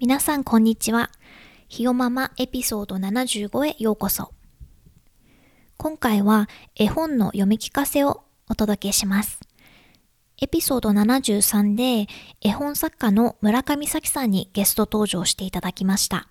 [0.00, 1.10] 皆さんこんにちは。
[1.68, 4.32] ひよママエピソード75へようこそ。
[5.76, 9.40] 今回は絵本の読み聞かせをお届けします。
[10.40, 12.06] エピソード73で
[12.40, 16.30] 絵本作家の村上咲さんにゲスト登場していただきました。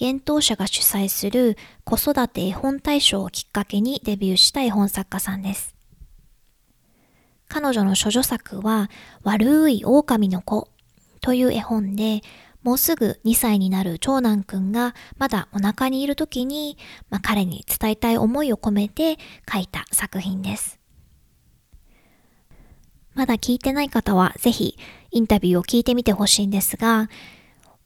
[0.00, 5.74] 幻冬舎が主催する子育て絵本大賞をきっかけにデビューした絵本作家さんです。
[7.48, 8.88] 彼女の処女作は
[9.24, 10.68] 悪い狼の子
[11.20, 12.22] という絵本で
[12.62, 16.76] もうすぐ2歳になる長男くんがまだお腹にいる時に、
[17.08, 19.16] まあ、彼に伝えたい思いを込めて
[19.50, 20.78] 書いた作品です。
[23.14, 24.78] まだ聞いてない方はぜひ
[25.10, 27.08] インタビューを聞いてみてほしいんですが、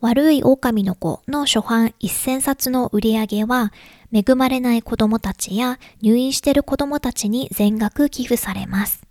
[0.01, 3.73] 悪い狼の子の初版1000冊の売り上げは
[4.13, 9.03] 恵まれない子供たちや入院している子供たちに全額寄付されます。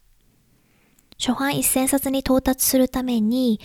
[1.18, 3.60] 初版1000冊に到達するために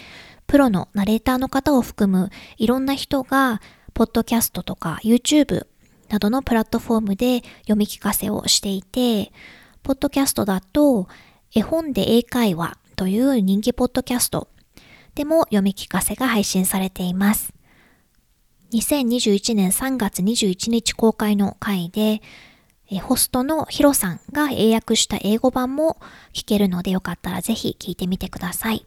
[0.48, 3.60] プロのナレーターの方を含むいろんな人が、
[3.92, 5.66] ポッドキャストとか YouTube
[6.08, 9.30] などのプラットフォームで読み聞かせをしていて、
[9.82, 11.06] ポッドキャストだと、
[11.54, 14.48] 絵本で英会話という人気ポッドキャスト
[15.14, 17.52] でも読み聞かせが配信されています。
[18.72, 22.22] 2021年3月21日公開の回で、
[23.02, 26.00] ホストのヒロさんが英訳した英語版も
[26.32, 28.86] 聞けるのでよかったらぜひ聞いてみてください。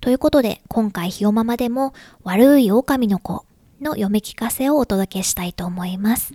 [0.00, 3.44] ということで、今回ひよままでも悪い狼の子
[3.80, 6.34] の読み聞かせをお届けしたいと思います。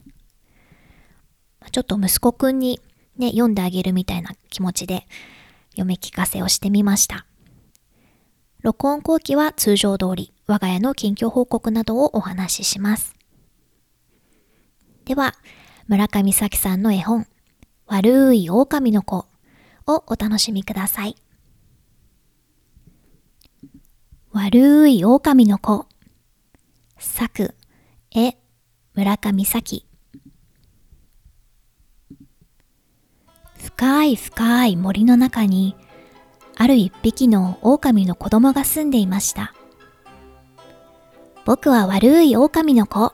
[1.71, 2.79] ちょっと息子くんに
[3.17, 5.07] ね、読んであげるみたいな気持ちで
[5.71, 7.25] 読み聞かせをしてみました。
[8.61, 13.15] 録音後期は通常通り我が家の近況報告などをお話しします。
[15.05, 15.33] では、
[15.87, 17.27] 村上咲さんの絵本、
[17.87, 19.27] 悪い狼の子
[19.87, 21.15] をお楽しみください。
[24.37, 25.85] 悪い狼の子。
[26.97, 27.55] 作、
[28.11, 28.35] 絵、
[28.93, 29.85] 村上咲。
[33.55, 35.77] 深い深い森の中に、
[36.57, 39.53] ある一匹の狼の子供が住んでいました。
[41.45, 43.13] 僕は悪い狼の子。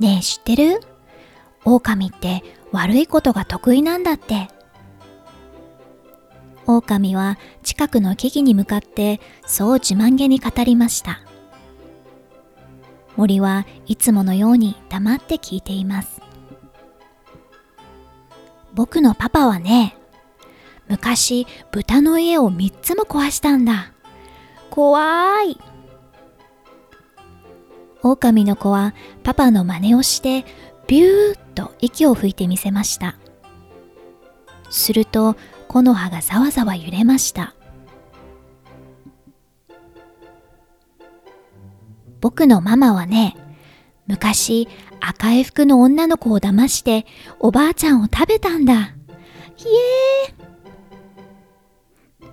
[0.00, 0.80] ねえ知ってる？
[1.66, 4.48] 狼って悪いことが得意なんだって。
[6.66, 11.20] 狼は近くの木々に向かってそう自慢げに語りました。
[13.16, 16.20] 森はいつものように黙って聞いています。
[18.74, 19.96] 僕のパパはね、
[20.88, 23.92] 昔豚の家を3つも壊したんだ。
[24.70, 25.58] 怖い。
[28.02, 28.94] 狼の子は
[29.24, 30.44] パパの真似をして
[30.86, 33.16] ビューッと息を吹いてみせました。
[34.68, 35.36] すると
[35.76, 37.54] 木の葉がざわざわ揺れました。
[42.22, 43.36] 僕のママはね
[44.06, 44.68] 昔
[45.00, 47.04] 赤い服の女の子を騙して
[47.38, 48.94] おばあちゃんを食べたんだ。
[49.56, 50.46] ひえー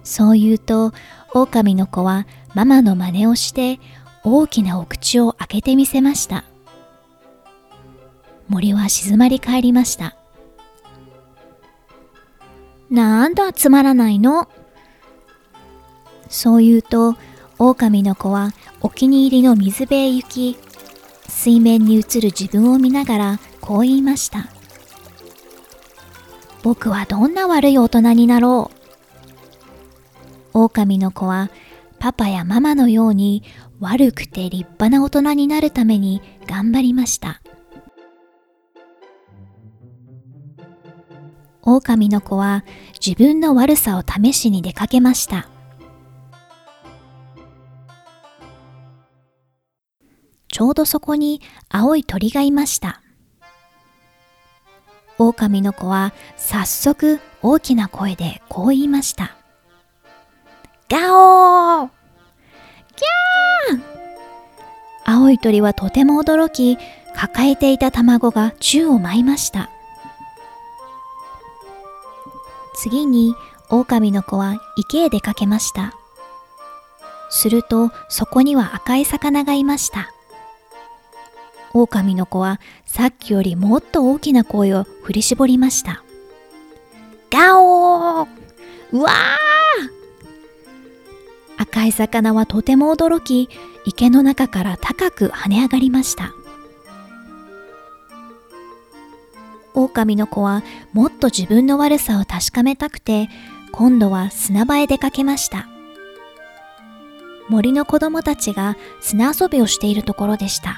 [0.05, 0.93] そう言うと
[1.33, 3.79] 狼の子はママの真似をして
[4.23, 6.45] 大きなお口を開けてみせました。
[8.47, 10.15] 森は静まり返りました。
[12.93, 14.47] なんだつまらないの？
[16.29, 17.15] そう言うと、
[17.57, 20.57] 狼の子はお気に入りの水辺へ行き、
[21.27, 24.47] 水面に映る自分を見ながらこう言いました。
[26.61, 28.69] 僕はどんな悪い大人になろ
[30.53, 30.59] う？
[30.59, 31.49] 狼の子は
[31.97, 33.41] パパやママのように
[33.79, 37.41] 悪くて立派な大人になるために頑張りました。
[41.65, 42.65] 狼の子は
[43.05, 45.47] 自分の悪さを試しに出かけました。
[50.49, 53.01] ちょうどそこに青い鳥がいました。
[55.17, 59.35] 狼の子は早速大きな声でこう言いました。
[60.89, 61.15] ガ
[61.81, 63.83] オーギャーン
[65.05, 66.77] 青い鳥はとても驚き、
[67.15, 69.69] 抱えていた卵が宙を舞いました。
[72.73, 73.35] 次に
[73.70, 75.93] 狼の子は池へ出かけました。
[77.29, 80.09] するとそこには赤い魚がいました。
[81.73, 86.03] 狼の子はさっきよりもっと大きな声を振り絞りました。
[87.31, 88.28] ガオー
[88.91, 90.03] うわー
[91.58, 93.49] 赤い魚はとても驚き、
[93.85, 96.31] 池の中から高く跳ね上がりました。
[99.73, 103.29] 狼の子はもっと自分の悪さを確かめたくて、
[103.72, 105.67] 今度は砂場へ出かけました。
[107.49, 110.78] 森の子供たちが砂遊びをしているところでした。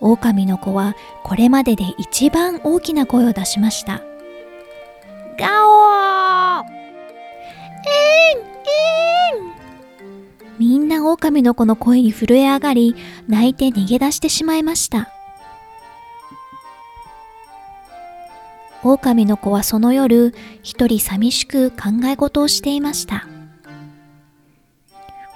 [0.00, 4.02] 狼の子はこれまでで一番大きな声を出しました。
[5.38, 6.64] ガオー
[7.86, 8.38] えん
[9.38, 9.52] えん
[10.58, 12.96] みんな狼の子の声に震え上がり、
[13.28, 15.10] 泣いて逃げ出してしまいました。
[18.82, 23.26] 狼の子はその夜、一人寂しく考え事をしていました。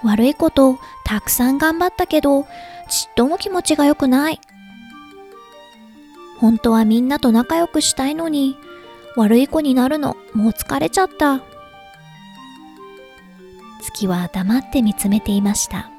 [0.03, 2.45] 悪いことたくさん頑張ったけど、
[2.89, 4.41] ちっとも気持ちが良くない。
[6.39, 8.57] 本当はみんなと仲良くしたいのに、
[9.17, 11.41] 悪い子になるのもう疲れちゃった。
[13.81, 15.91] 月は黙って見つめていました。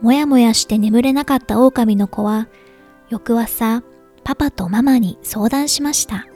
[0.00, 2.48] もやもやして眠れなかった狼の子は、
[3.10, 3.82] 翌朝、
[4.24, 6.26] パパとママに相談しました。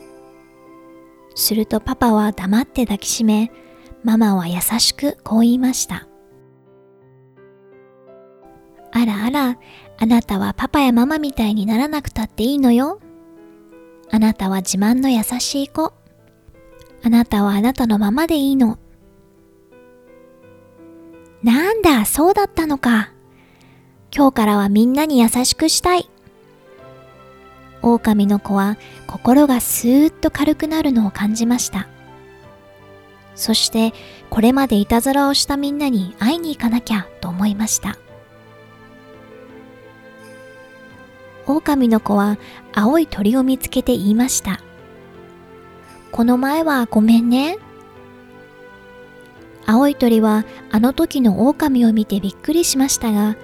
[1.34, 3.52] するとパパは黙って抱きしめ、
[4.04, 6.08] ママは優しくこう言いました。
[8.92, 9.58] あらあら、
[9.98, 13.00] あなたはパパやママみたいにならなくたっていいのよ。
[14.10, 15.92] あなたは自慢の優しい子。
[17.02, 18.78] あなたはあなたのままでいいの。
[21.42, 23.12] なんだ、そうだったのか。
[24.14, 26.11] 今日からはみんなに優しくしたい。
[27.82, 28.76] 狼の子は
[29.06, 31.88] 心がスーッと軽くなるのを感じました。
[33.34, 33.92] そして
[34.30, 37.98] これまでいたずらをしたみんなに会いに行かなきゃと思いました。
[41.46, 42.38] 狼の子は
[42.72, 44.60] 青い鳥を見つけて言いました。
[46.12, 47.58] この前はごめんね。
[49.66, 53.36] 青い鳥はあの時の狼を見てびっくりしましたが、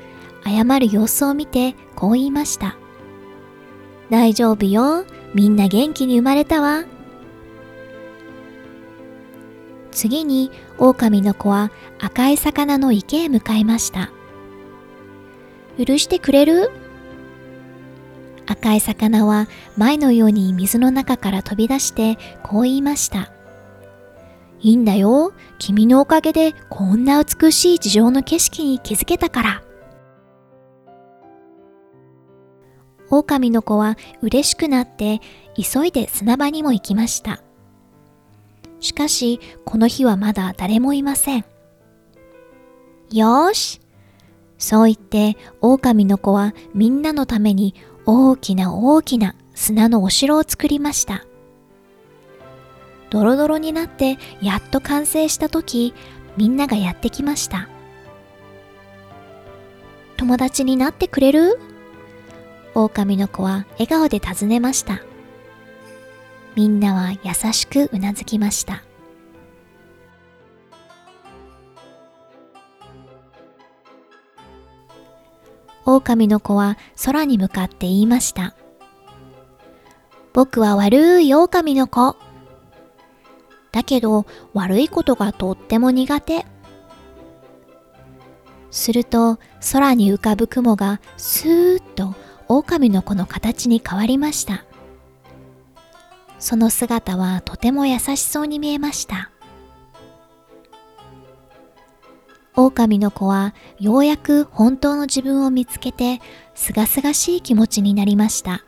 [0.45, 2.77] 謝る様子を見てこう言いました。
[4.11, 5.05] 大丈夫よ。
[5.35, 6.85] みんな元気に生まれたわ。
[9.91, 14.11] 次に狼の子は赤い魚の池へ向かいました。
[15.77, 16.71] 許してくれる？
[18.47, 19.47] 赤い魚は
[19.77, 23.31] 前のように水の中から飛び出してこう言いました。
[24.61, 25.35] いいんだよ。
[25.59, 29.63] 君のおかげでこんな美しい地上の景色に気づけたから。
[33.11, 35.21] 狼の子は嬉しくなって
[35.57, 37.41] 急いで砂場にも行きました。
[38.81, 41.45] しかし、この日はまだ誰もいません。
[43.11, 43.81] よーし。
[44.59, 47.75] そう言って、狼の子はみんなのために
[48.07, 51.25] 大きな大きな砂のお城を作りました。
[53.11, 55.95] ドロドロになってやっと完成した時、
[56.37, 57.69] みんながやってきました。
[60.17, 61.59] 友達になってくれる？
[62.75, 65.03] 狼の子は笑顔で尋ねました。
[66.55, 68.83] みんなは優しくうなずきました。
[75.85, 78.55] 狼の子は空に向かって言いました。
[80.33, 82.17] 僕は悪い狼の子。
[83.73, 86.45] だけど悪いことがとっても苦手。
[88.71, 89.39] すると
[89.73, 92.15] 空に浮かぶ雲がスーッと
[92.49, 94.65] 狼の子の形に変わりました。
[96.39, 99.31] その姿はとても優しそうに見えました。
[102.57, 106.21] 狼の子はようやく本当の自分を見つけて、
[106.55, 108.65] すがすがしい気持ちになりました。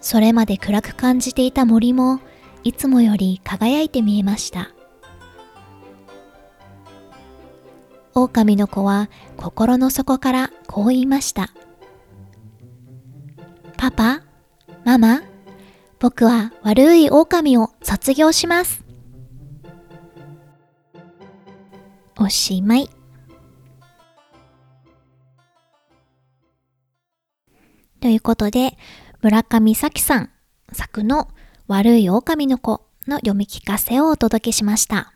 [0.00, 2.20] それまで暗く感じていた森も、
[2.64, 4.70] いつもより輝いて見えました。
[8.22, 11.50] 狼の子は心の底からこう言いました。
[13.76, 14.22] パパ、
[14.84, 15.22] ママ、
[15.98, 18.84] 僕は悪い狼を卒業します。
[22.18, 22.90] おしまい。
[28.00, 28.76] ということで、
[29.22, 30.30] 村上咲さん
[30.72, 31.28] 作の
[31.66, 35.14] 悪い狼の子の読み聞かせをお届けしました。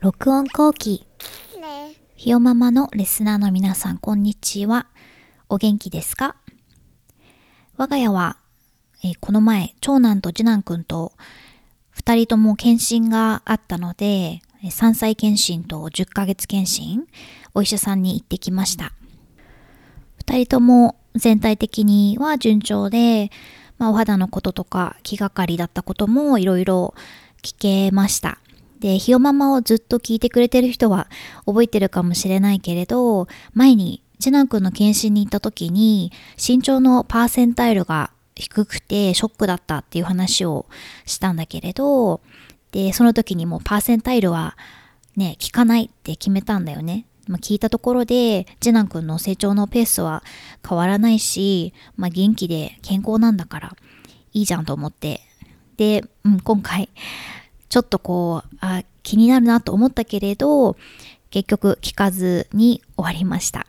[0.00, 1.06] 録音後期。
[2.16, 4.86] ひよママのリスナーの皆さん、こんにちは。
[5.48, 6.36] お元気ですか？
[7.76, 8.36] 我が家は、
[9.02, 11.12] えー、この前、長男と次男くんと
[11.90, 17.06] 二人とも検診があったので、3歳検診と10ヶ月検診、
[17.54, 18.92] お医者さんに行ってきました。
[20.18, 23.30] 二人とも全体的には順調で、
[23.78, 26.94] まあ、お肌のこととか気がかりだったこともいろいろ
[27.42, 28.38] 聞けました。
[28.86, 31.08] で、ひよママをずっと聞いてくれてる人は
[31.44, 40.66] 覚えてるかもしれないけれど、前に次男くんの検診に行った時に身長のパーセンタイルが低くてショックだったっていう話を
[41.04, 42.20] したんだけれど、
[42.70, 44.56] で、その時にもうパーセンタイルは
[45.16, 47.06] ね、効かないって決めたんだよね。
[47.26, 50.22] まあ、聞いたところで、次男くんの成長のペースは
[50.64, 53.76] 変わらないし、まあ、元気で健康なんだから、
[54.32, 55.22] いいじゃんと思って。
[55.76, 56.88] で、うん、今回、
[57.68, 60.76] ちょっとこう、あ、気になるなと思ったけれど、
[61.30, 63.66] 結局聞かずに終わりました。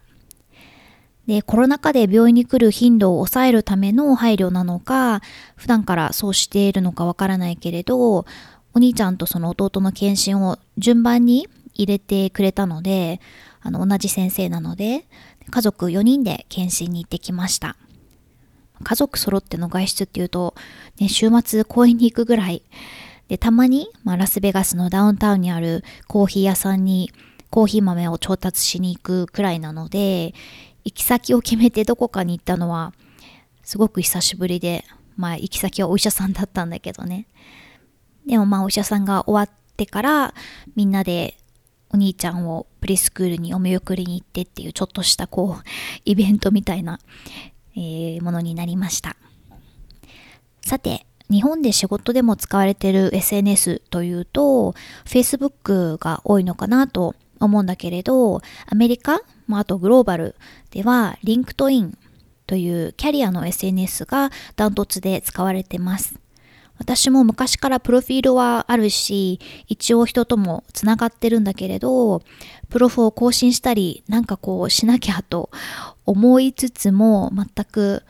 [1.27, 5.21] で、コロナ禍で病院に来る頻度を抑えるための配慮なのか、
[5.55, 8.25] 普段からそうしているのかわからないけれど、
[8.73, 13.19] お兄ちゃんとその弟の検診を順番に入れてくれたので、
[13.61, 15.05] あの、同じ先生なので、
[15.49, 17.75] 家族4人で検診に行ってきました。
[18.83, 20.55] 家族揃っての外出っていうと、
[20.99, 22.61] ね、週末公園に行くぐらい。
[23.27, 27.11] で、たまに、まあ、ラスベガスのダウンタウンにあるコーヒー屋さんに
[27.49, 30.33] コーヒー豆を調達しに行くくらいなので、
[30.85, 32.93] 行き先を決めてどこかに行ったのは、
[33.63, 37.27] すごく久しぶりで、まあ、行き先はお医者さんだったんだけどね。
[38.25, 40.33] でもまあ、お医者さんが終わってから、
[40.75, 41.37] みんなで
[41.89, 45.63] お兄ちゃんをプリスクールにお見送りに行ってっていうちょっとしたこう
[46.05, 46.99] イベントみたいな、
[47.75, 49.15] えー、ものになりました
[50.61, 54.73] さて日本で仕事でも使われている SNS というと
[55.05, 60.35] Facebook が多いのかなと思うんだけれどアメリカ、まあ、あとグローバル
[60.71, 61.93] では LinkedIn
[62.47, 66.15] というキャリアの SNS がダントツで使われてます。
[66.79, 72.21] 私も昔からプロフィールはあるし、一応人ともつながってるんだけれど、
[72.69, 75.49] プロフを更新したり、なんかこうしなきゃと
[76.05, 78.03] 思いつつも、全く、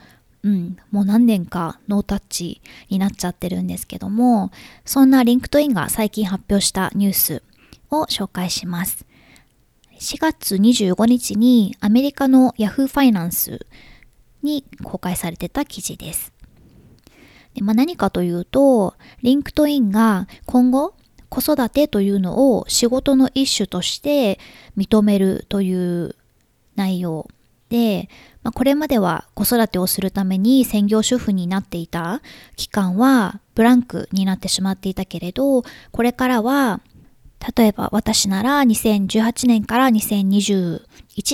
[0.47, 4.49] うん、もう何年かノータッチになっちゃってるんですけども、
[4.85, 7.43] そんな LinkedIn が最近発表したニュース
[7.91, 9.05] を紹介します。
[9.99, 13.65] 4月25日にアメリカの Yahoo ファイナンス
[14.41, 16.31] に公開されてた記事です。
[17.53, 18.93] でまあ、何かというと、
[19.23, 20.93] LinkedIn が今後
[21.27, 24.39] 子育てというのを仕事の一種として
[24.77, 26.15] 認めるという
[26.77, 27.27] 内容
[27.69, 28.09] で、
[28.43, 32.21] まあ、これまでは子育てをするために専業主婦になっていた
[32.55, 36.81] 期間はブランクになってしまっていたけれど、これからは
[37.55, 40.81] 例えば私なら2018年から2021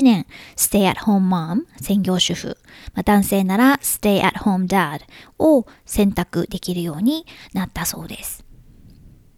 [0.04, 0.26] 年
[0.58, 2.58] Stay at Home Mom 専業主婦、
[2.94, 5.02] まあ、男性なら Stay at Home Dad
[5.40, 8.44] を選択できるようになったそうです。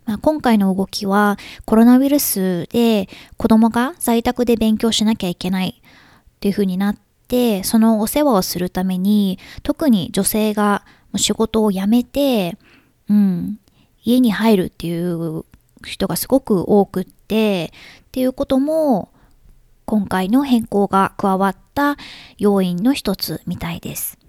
[0.05, 5.81] まあ、今回の動きはコロナウイルスで子供が在宅で勉強しなきゃいけない
[6.45, 6.97] っていう風になっ
[7.27, 10.85] てそのお世話をするために特に女性が
[11.15, 12.55] 仕事を辞めて、
[13.09, 13.59] うん、
[14.03, 15.43] 家に入るっていう
[15.83, 19.09] 人がすごく多くってっていうことも
[19.85, 21.97] 今回の変更が加わった
[22.37, 24.19] 要因の一つみたいです。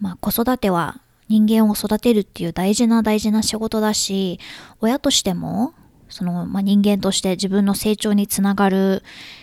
[0.00, 4.40] まあ子育ては人間を育てるっていう大事な大事な仕事だし
[4.80, 5.72] 親としても
[6.08, 9.02] その、まあ、人間として自分の成長につながる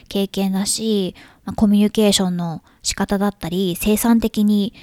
[0.10, 1.16] 経験だし、
[1.46, 4.74] まあ、コミュニケーションの仕方だったり生産的に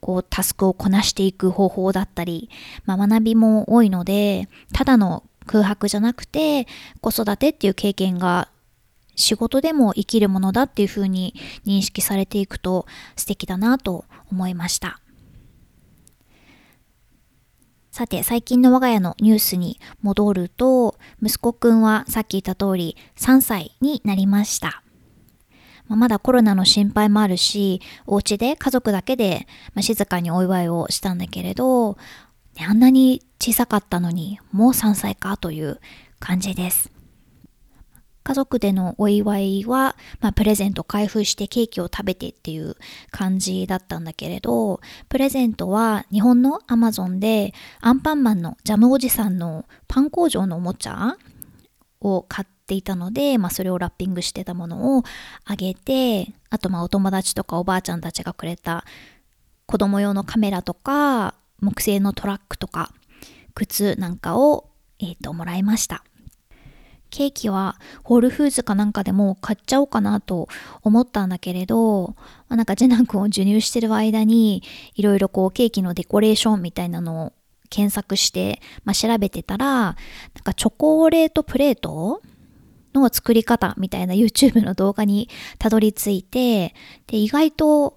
[0.00, 2.50] こうタスクをこなしていく方法だったり、
[2.84, 6.66] まあ、学びも多いのでただの空白じゃなくて
[7.00, 8.48] 子育てっていう経験が
[9.16, 11.34] 仕事でも生きるものだっていうふうに
[11.66, 15.00] 認識されていくと素敵だなと思いました。
[17.94, 24.82] さて、最近の我が家のニュースに戻ると、息子くんはさっき言った通り3歳になりました。
[25.86, 31.96] まあ、まだコロナの心配もあるし、お家で家族だけで、まあ、静かにお祝いをしたんだけれど、
[32.58, 35.78] あんなに小さかったのにもう3歳かという
[36.18, 36.93] 感じです。
[38.24, 42.74] 家族でのお祝いは、まあ、プレゼント開封してケーキを食べてっていう
[43.10, 51.16] 感じだったんだけれど、プレゼントは日本のアマゾンでアンパンマンのジャムおじさんのパン工場のおもちゃ
[52.00, 55.02] を買っていたので、まあ、それをラッピングしてたものを
[55.44, 58.84] あげて、あとまあお友達とかおばあちゃんたちがくれた
[59.66, 62.92] 子供用のカメラとか木製のトラックとか
[63.54, 66.04] 靴なんかを、えーと、もらいました。
[67.14, 70.48] ケーキはホールフーズかなんかでも買っちゃおうかなと
[70.82, 72.16] 思ったんだけれど、
[72.48, 74.64] あ、なんかジェナン君を授乳してる間に
[74.96, 77.32] いろいろこうケーキのデコレーションみたいなのを
[77.70, 79.94] 検索して、まあ、調べてたら、なん
[80.42, 82.20] かチョコレートプレート
[82.92, 85.28] の作り方みたいな YouTube の動画に
[85.60, 86.74] たどり着いて、
[87.06, 87.96] で、意外と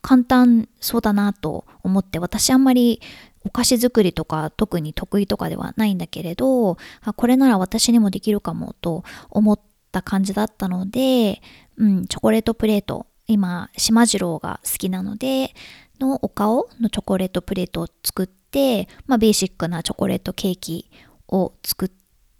[0.00, 3.00] 簡単そうだなと思って、私あんまり
[3.44, 6.76] お菓子作りとか特に得意とかではないんだけれど、
[7.16, 9.60] これなら私にもできるかもと思っ
[9.92, 11.40] た感じだったので、
[11.76, 15.54] うん、チョコレートプレート、今、島次郎が好きなので、
[16.00, 20.90] のお顔のチョコレートプレートを作って、まあ、ベーシックなチョコレートケーキ
[21.28, 21.90] を作っ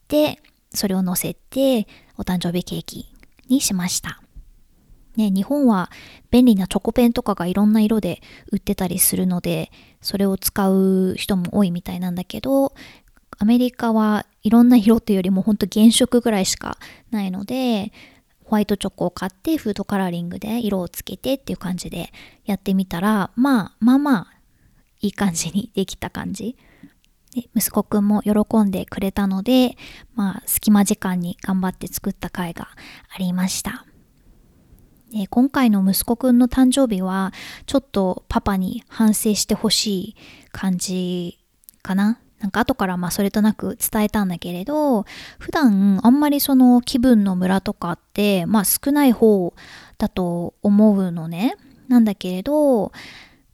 [0.09, 0.41] て、
[0.71, 1.87] それを乗せて
[2.17, 3.15] お誕生日ケーキ
[3.49, 4.23] にしました。
[5.19, 5.91] ね、日本は
[6.31, 8.23] 便利なチョコペンとかがいろんな色で
[8.53, 12.73] 売ってたりするので、それを使う人も多いみたいなんだけど、
[13.37, 16.79] アメリカはいろんな色っていうよりもほんと原色ぐらいしか
[17.11, 17.93] ないので、
[18.45, 22.13] ホワイトチョコを買ってフードカラーリングで色をつけてっていう感じで
[22.47, 24.27] やってみたら、まあまあまあ
[25.01, 26.57] いい感じにできた感じ。
[27.55, 29.77] 息子くんも喜んでくれたので、
[30.15, 32.69] まあ隙間時間に頑張って作った回が
[33.13, 33.88] ありました。
[35.15, 37.33] え今回の息子くんの誕生日は
[37.67, 40.17] ちょっとパパに反省してほしい
[40.53, 41.39] 感じ
[41.83, 42.21] かな。
[42.41, 45.05] なんか後からまあそれとなく伝えたんだけれど、
[45.39, 49.55] 普段あんまりその気分のムラとかってまあ少ない方
[49.97, 51.57] だと思うのね。
[51.89, 52.93] なんだけれど、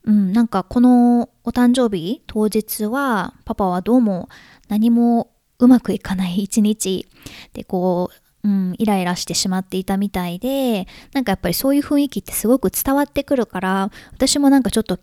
[0.04, 4.28] うん、なんかこのお誕生日当日はパパはどうも
[4.68, 7.06] 何もうまくいかない一日
[7.52, 14.98] でこううん、イライラしてしまっていたみたいで、なんかやっぱりそういう雰囲気ってすごく伝わってくるから、私もなんかちょっと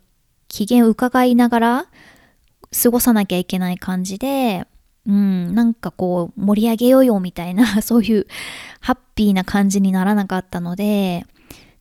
[0.47, 1.85] 機嫌伺いながら
[2.83, 4.67] 過ごさなきゃいけない感じで、
[5.07, 8.27] うん、なんかこう盛り上げようよみたいな、 そういう
[8.79, 11.25] ハッピーな感じにならなかったので、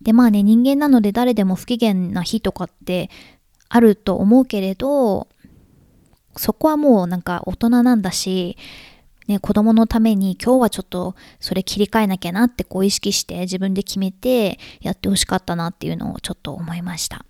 [0.00, 3.10] でまあね、人間なので誰でも不機嫌な日とかって
[3.68, 5.28] あると思うけれど、
[6.36, 8.56] そこはもうなんか大人なんだし、
[9.30, 17.24] ね、子供のために今日はちょっとそれ切り替えなきゃなってこう意識して自分で決めてやってほしかったなっていうのをちょっと思いました。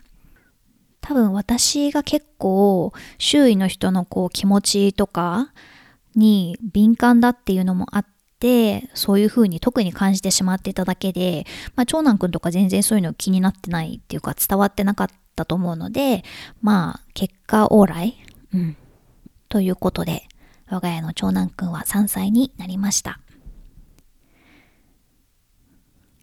[1.02, 5.52] 多分私が結構周囲の人のこう気持ちとか
[6.16, 8.06] に敏感だっていうのもあっ
[8.38, 11.44] て、そういう風に特に感じてしまってただけで、
[11.76, 16.24] まあ、長男くんとか全然そういうの気になってないっていうか伝わってなかったと思うので、
[16.62, 18.16] まあ、結果オーライ
[18.54, 18.76] うん。
[19.50, 20.30] ということで、
[20.70, 23.20] 我が家の長男くんは3歳になりました。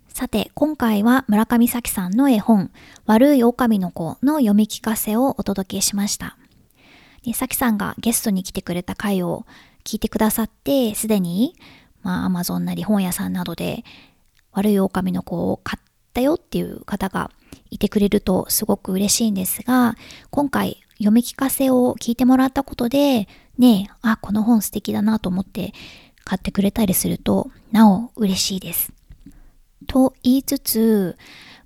[0.07, 2.71] さて、今回は村上咲さんの絵本、
[3.05, 6.37] 悪い狼の子の読み聞かせをお届けしました。
[7.23, 9.45] で咲さんがゲストに来てくれた回を
[9.83, 11.55] 聞いてくださって、すでに、
[12.01, 13.83] まあ、アマゾンなり本屋さんなどで、
[14.53, 17.29] 悪い狼の子を買ったよっていう方が
[17.69, 19.95] いてくれるとすごく嬉しいんですが、
[20.31, 25.73] 今回読み聞かせを聞いてもらったことで、ねえ、あ、この本素敵だなと思って
[26.23, 28.91] 買ってくれたりすると、なお嬉しいです。
[29.87, 31.17] と言いつつ、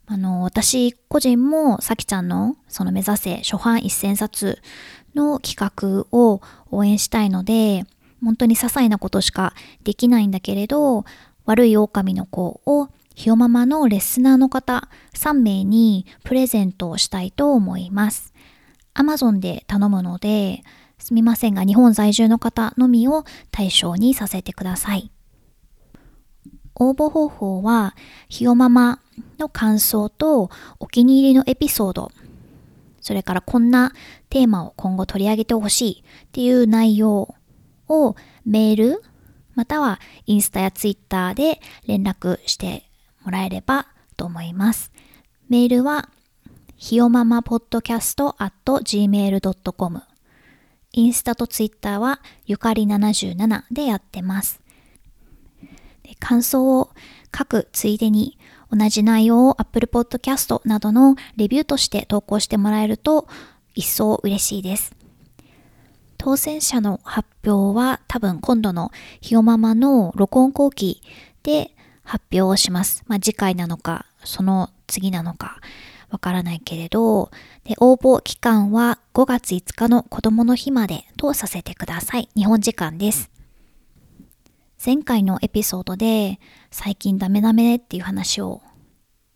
[0.06, 4.62] あの、私個人もさきちゃんのその目指せ初版一千冊
[5.16, 7.84] の企画を応援したいので、
[8.24, 11.06] 本当に些細なことしかできないんだけれど、
[11.46, 18.34] 悪い狼の子をひよママのレスナーの方3名にプレゼントをしたいと思います。
[19.02, 20.64] Amazon で頼むので、
[20.98, 25.12] すみませんが日本在住の方のみを対象にさせてください。
[26.76, 27.96] 応募方法は、
[28.30, 29.00] ひよママ
[29.40, 32.12] の感想とお気に入りのエピソード、
[33.02, 33.94] それからこんな
[34.30, 37.36] テーマを今後取り上げてほしいっていう内容
[37.88, 39.04] をメール
[39.56, 42.90] またはインスタやツイッターで連絡して
[43.24, 43.88] もらえれば
[44.18, 44.92] と思います。
[45.50, 46.10] メールは
[46.84, 50.02] ひよままポッドキャスト at gmail.com
[50.94, 54.60] インスタとツイッターはゆかり77でやってます。
[56.20, 56.90] 感想を
[57.38, 58.40] 書くついでに
[58.76, 63.28] 同じ内容を Apple Podcast などのレビューとして投稿してもらえると
[63.76, 64.96] 一層嬉しいです。
[66.18, 68.92] 当選者の発表は多分今度の
[69.22, 71.04] ひよままの録音後期
[71.44, 73.04] で発表をします。
[73.06, 75.62] まあ次回なのか、その次なのか、
[76.12, 77.32] わからないけれど、
[77.64, 82.30] で応募期間は5月5日の子供の日までとさせてください。
[82.36, 83.32] 日本時間です。
[84.84, 88.62] 前回のエピソードで最近ダメダメっていう話を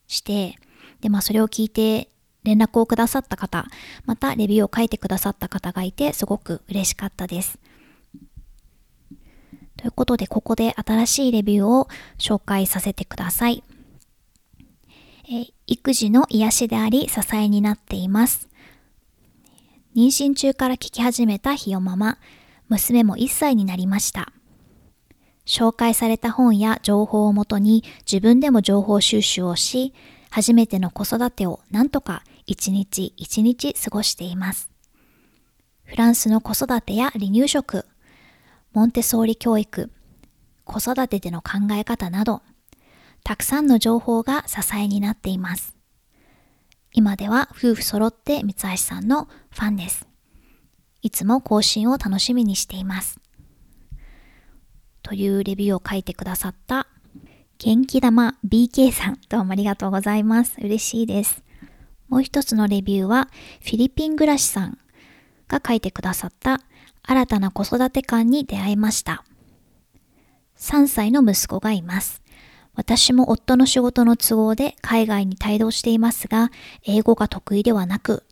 [0.08, 0.58] して、
[1.02, 2.10] で、まあそれを聞いて
[2.44, 3.66] 連絡をくださった方、
[4.06, 7.58] またレビューを書いてくださった方がいてすごく嬉しかったです。
[9.78, 13.64] ということで、ここで新しいレビューを紹介させてください。
[15.30, 18.48] え育児の癒しであり支えになっています。
[19.96, 22.18] 妊娠中から聞き始めたひよママ、
[22.68, 24.34] 娘も1歳になりました。
[25.46, 29.94] 紹介された本や情報をもとに自分でも情報収集をし、
[30.30, 34.70] 初めての子育てをなんとか一日一日過ごしています。
[35.86, 37.86] フランスの子育てや離乳食、
[38.74, 39.92] モンテソーリ教育、
[40.66, 42.42] 子育てでの考え方など、
[43.26, 45.76] たくさんの情報が支えになっています。
[46.94, 50.08] 今では夫婦揃って三橋さんのファンです。
[51.02, 53.20] いつも更新を楽しみにしています。
[55.02, 56.86] というレビューを書いてくださった
[57.58, 60.58] 元気玉 BK さんどうもありがとうございます。
[60.62, 61.44] 嬉しいです。
[62.08, 63.30] もう一つのレビューは
[63.64, 64.78] フィリピン暮らしさん
[65.48, 66.62] が書いてくださった
[67.02, 69.26] 新たな子育て観に出会いました。
[70.60, 72.22] 3歳の息子がいます。
[72.76, 76.52] 私も夫の仕事の都合で海外に帯同していますが、
[76.84, 78.24] 英語が得意ではなく、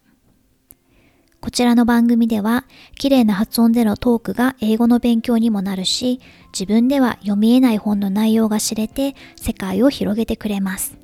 [1.43, 2.63] こちらの番組では、
[2.97, 6.21] 綺麗な発音でのトークが英語の勉強にもなるし、
[6.53, 10.97] 自分では読み得ない本の内容が知れて、世界を広げてくれます。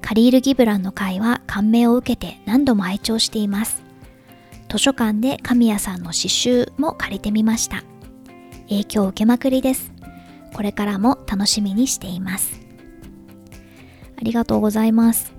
[0.00, 3.82] カリール・ギブランの会は感銘を受けて何度も拝聴しています。
[4.70, 7.84] 図書館で神谷さんの詩集も借りてみました。
[8.68, 9.93] 影響を受けまくりです。
[10.54, 12.60] これからも楽しみにしています。
[14.16, 15.34] ありがとうございます。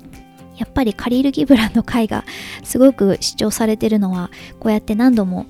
[0.57, 2.23] やっぱりカリール・ギブランの回が
[2.63, 5.47] すごく視聴されてるのはこうやって何度も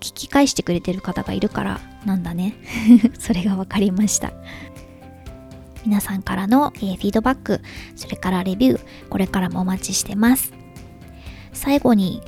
[0.00, 2.54] 聞き返してくれてる方がいるからなんだね
[3.18, 4.32] それが分かりました
[5.84, 7.60] 皆さんからの、えー、フィードバック
[7.96, 10.52] それからレビューこれからもお待ちしてます
[11.52, 12.22] 最後に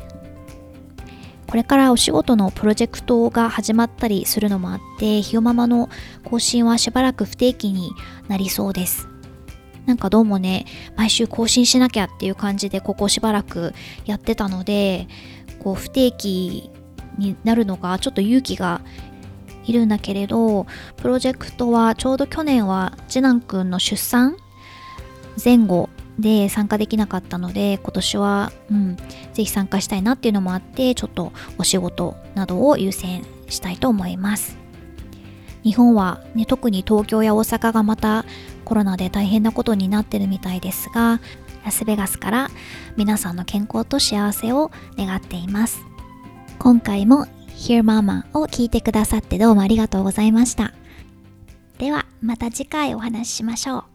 [1.50, 5.88] これからお仕事のプロジェクトが始まったりするのもあってひよママの
[6.22, 7.90] 更新はしばらく不定期に
[8.28, 9.08] なりそうです。
[9.84, 13.74] なんかどうもね、毎週更新しなきゃっていう感じでここしばらく
[14.06, 15.08] やってたので、
[15.58, 16.70] こう不定期
[17.18, 18.80] になるのがちょっと勇気が
[19.64, 24.36] いるんだけれど、プロジェクトはちょうど去年は次男くんの出産
[25.44, 25.88] 前後
[26.20, 29.04] で参加できなかったので、今年は、うん、ぜ
[29.44, 34.60] ひ参加したいなっていうのもあって、ちょっとお仕事などを優先したいと思います。
[35.62, 38.24] 日本は、ね、特に東京や大阪がまた
[38.64, 41.20] コロナで大変なことになってるみたいですが
[41.64, 42.50] ラスベガスから
[42.96, 45.80] 皆さんの健康と幸せを願っています。
[46.58, 50.72] 今回も Hear Mama を聞いてくださってどうもありがとうございました。
[51.78, 53.89] ではまた次回お話ししましょう。